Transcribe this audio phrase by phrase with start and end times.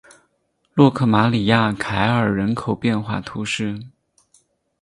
[0.73, 3.79] 洛克马里亚凯尔人口变化图示